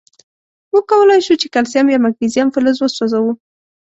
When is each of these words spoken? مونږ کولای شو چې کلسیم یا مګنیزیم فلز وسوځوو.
مونږ 0.71 0.85
کولای 0.91 1.19
شو 1.25 1.33
چې 1.41 1.47
کلسیم 1.55 1.87
یا 1.93 1.99
مګنیزیم 2.05 2.47
فلز 2.53 2.77
وسوځوو. 2.79 3.31